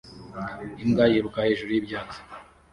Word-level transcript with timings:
imbwa 0.83 1.03
yiruka 1.11 1.39
hejuru 1.47 1.69
y'ibyatsi 1.73 2.19